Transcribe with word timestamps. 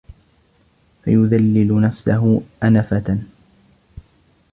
فَيُذَلِّلُ 1.03 1.81
نَفْسَهُ 1.81 2.41
أَنَفَةً 2.63 3.17